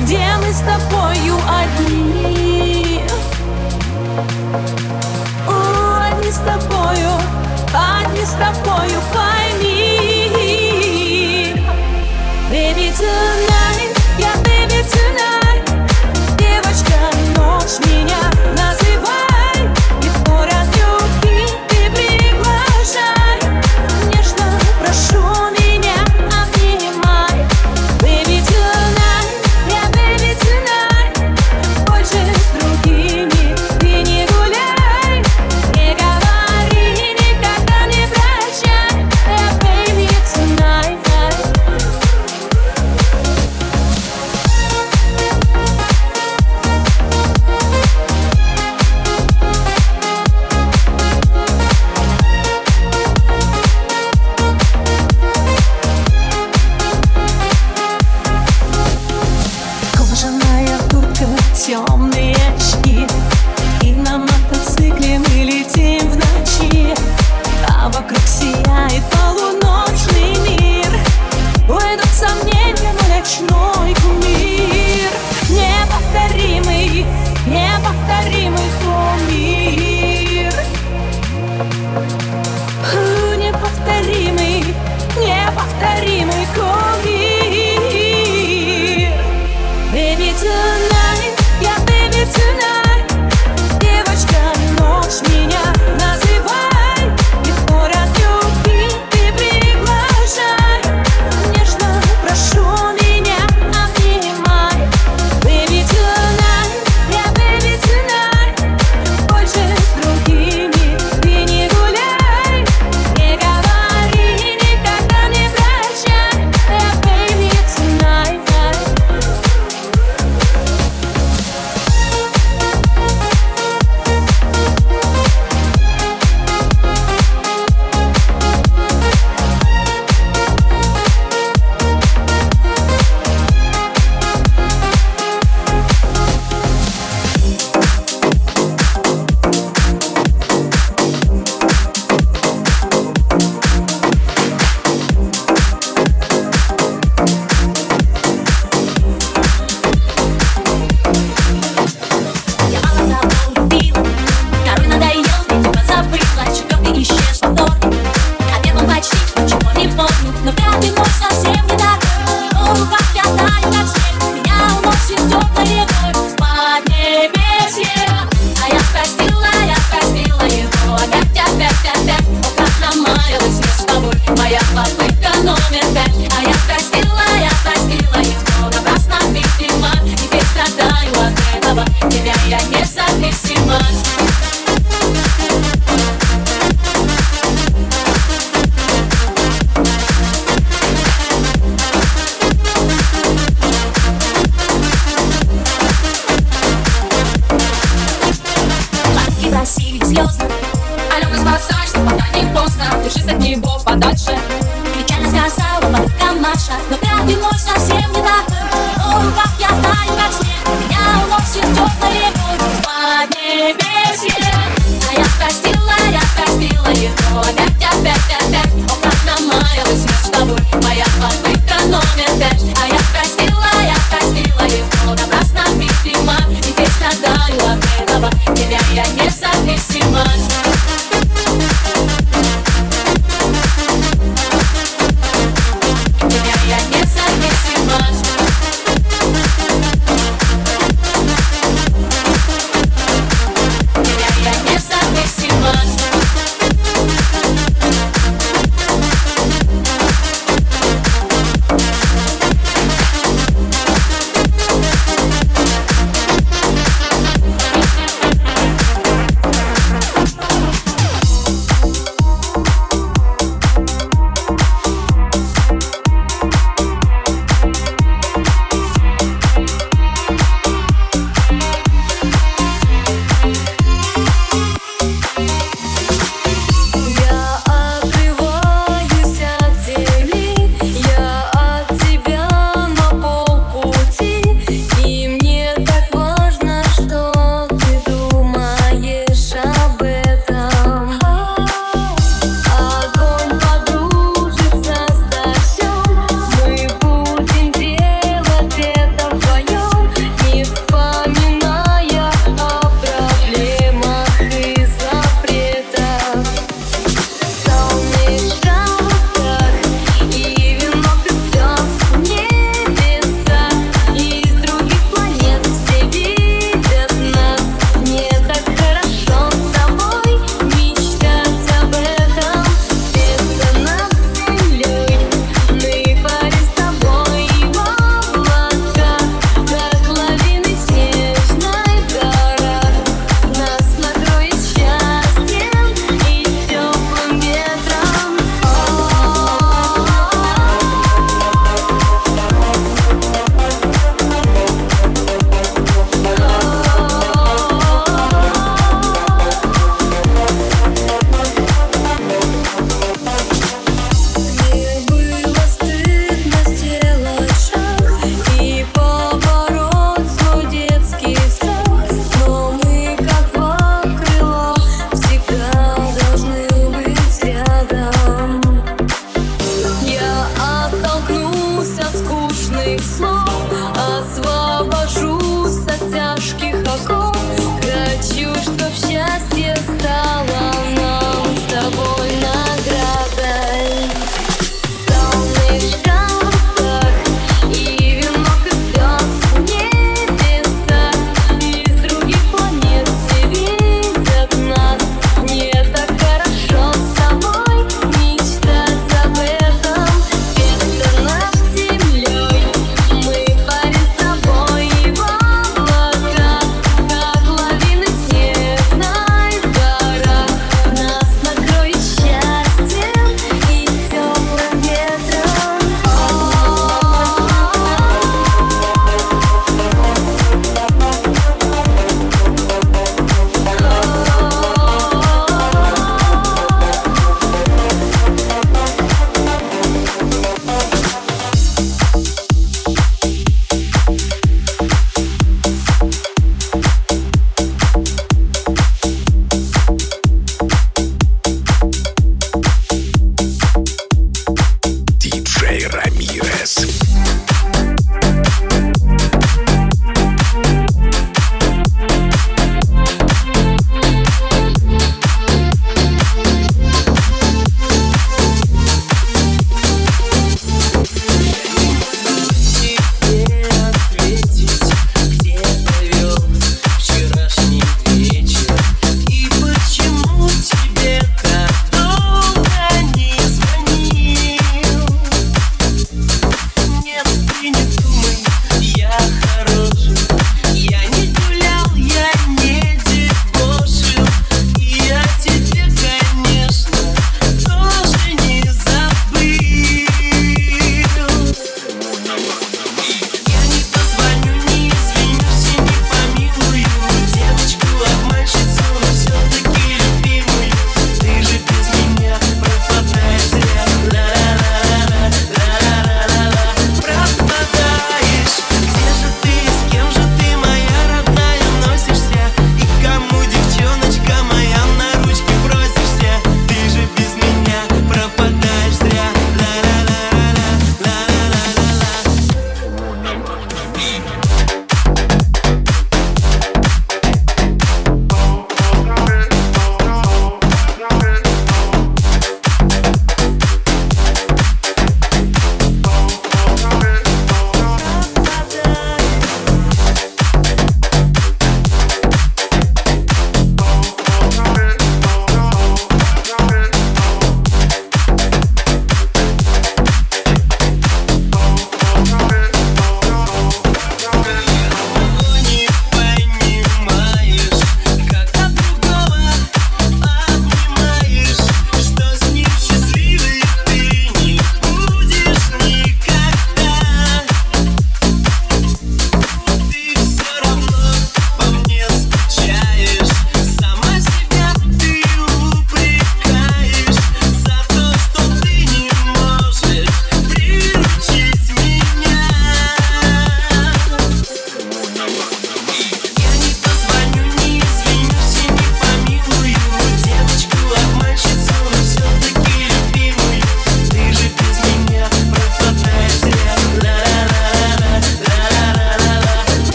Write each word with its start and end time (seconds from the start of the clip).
где 0.00 0.24
мы 0.38 0.52
с 0.52 0.60
тобою 0.60 1.36
одни. 1.48 3.02
О, 5.46 6.00
одни 6.10 6.30
с 6.30 6.38
тобою, 6.38 7.10
одни 7.74 8.24
с 8.24 8.32
тобою, 8.32 9.00
пойми. 9.12 10.30
Baby, 12.50 12.90
tonight. 12.96 13.49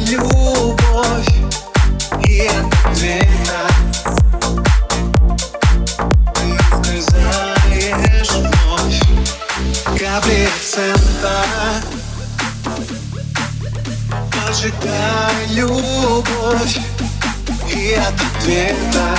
любовь 0.00 1.34
и 2.26 2.48
это 2.48 3.64
Ты 6.34 7.02
сказаешь 7.02 8.30
вновь 8.30 9.00
капли 9.98 10.48
цента 10.70 11.44
Поджигай 14.30 15.46
любовь 15.50 16.78
и 17.74 17.94
ответа. 17.94 19.16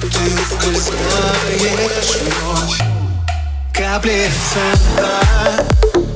Ты 0.00 0.30
скользаешь 0.50 2.16
вновь 2.22 2.78
капли 3.72 4.30
цента 4.52 6.13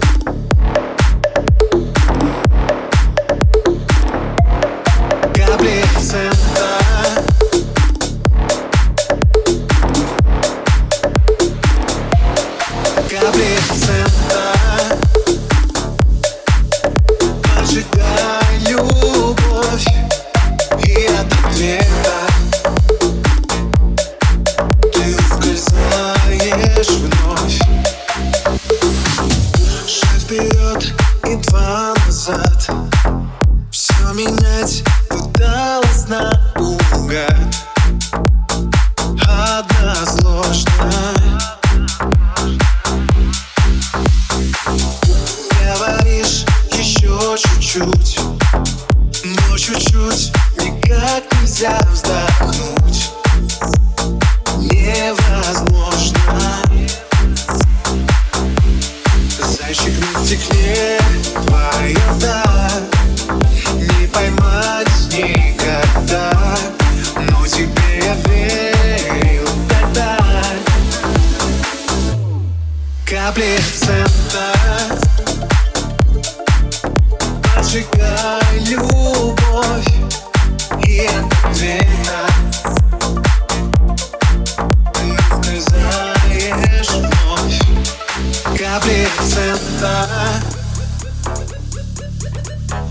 процента 88.80 90.06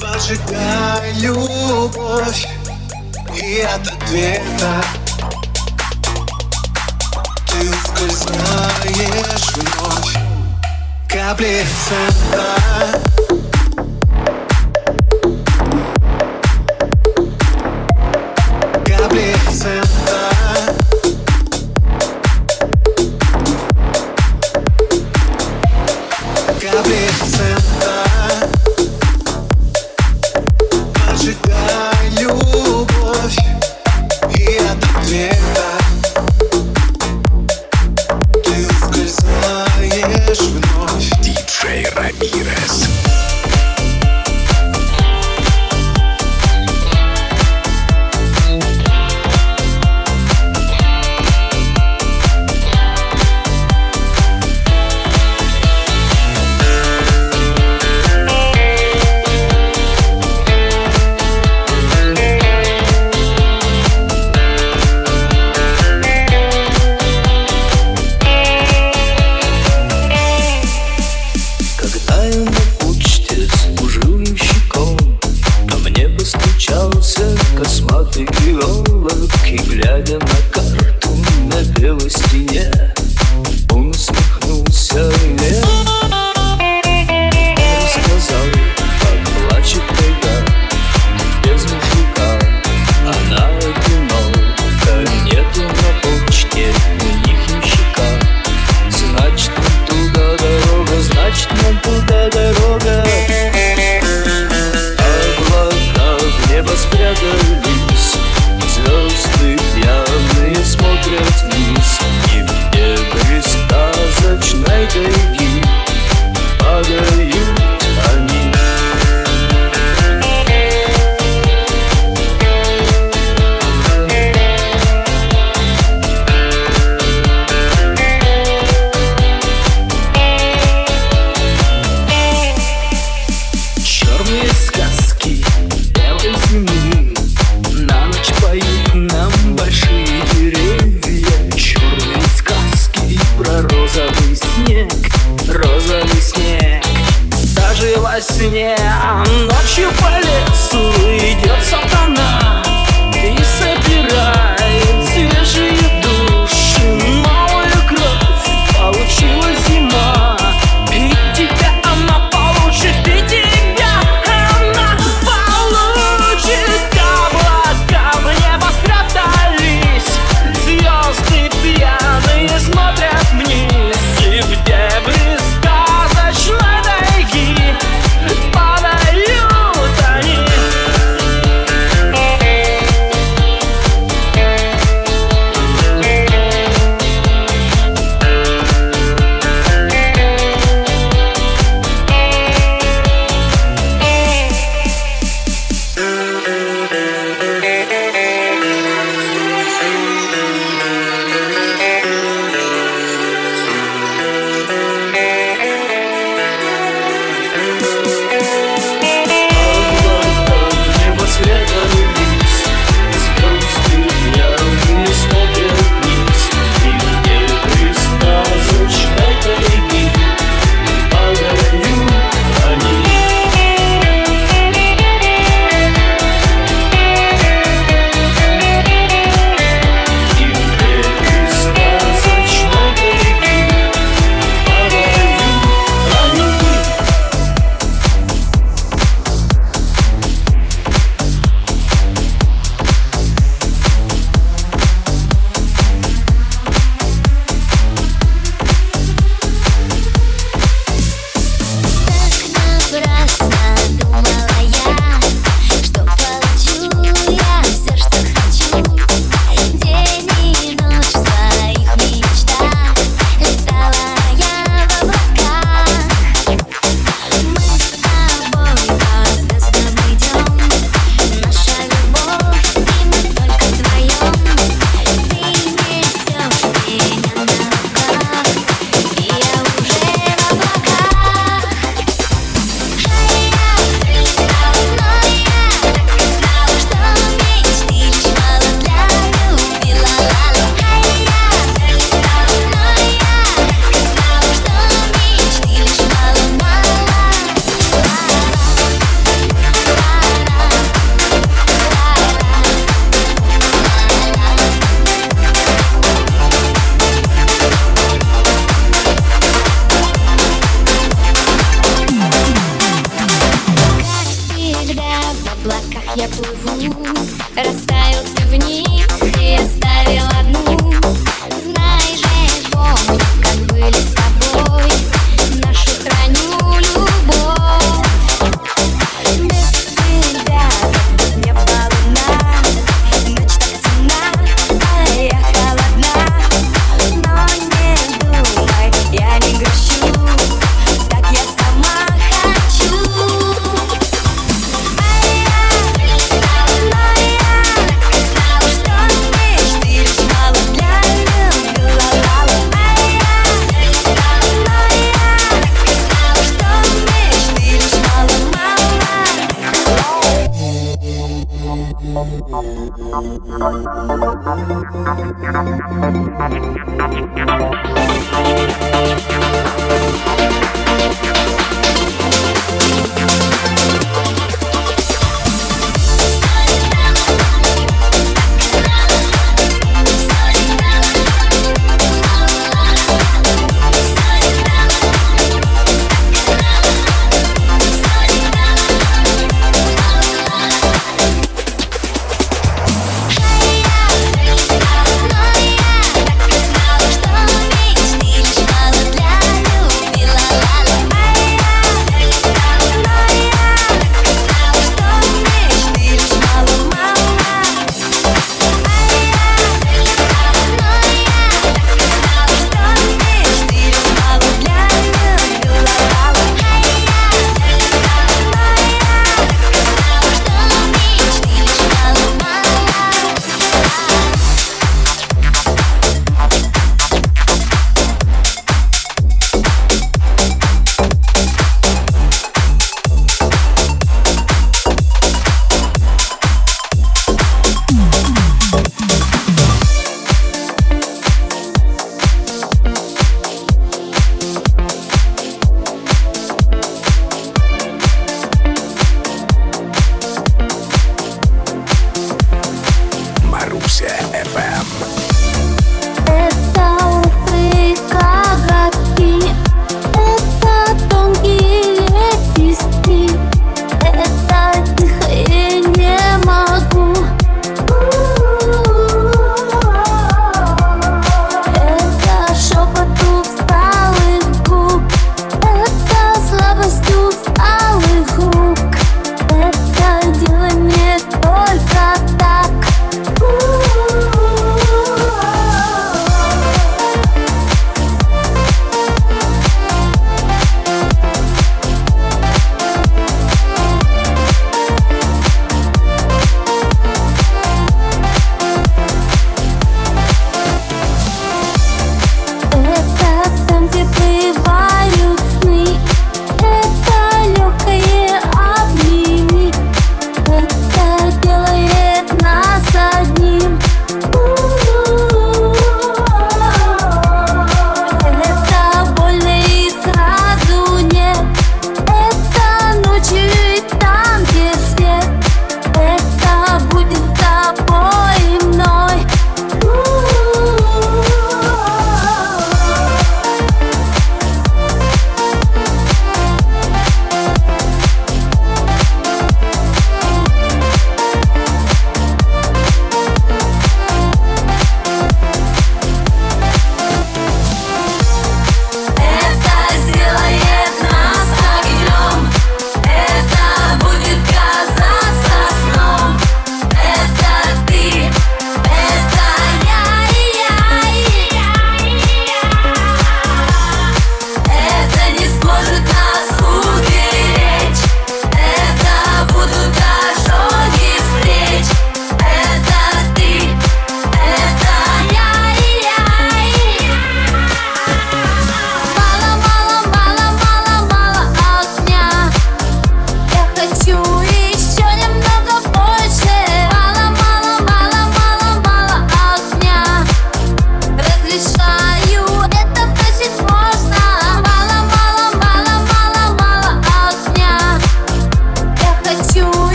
Поджигай 0.00 1.12
любовь 1.14 2.46
и 3.34 3.60
от 3.60 3.86
ответа. 3.86 4.82
Ты 7.46 7.70
ускользаешь 7.70 9.52
вновь. 9.56 10.14
Капли 11.08 11.64
цента 11.88 13.03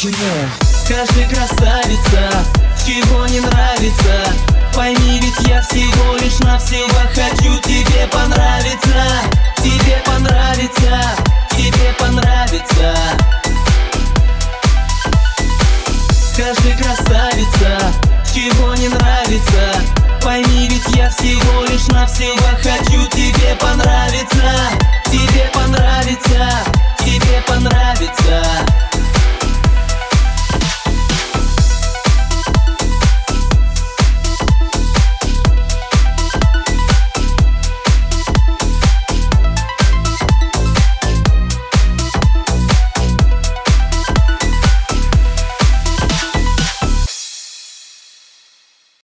Почему? 0.00 0.59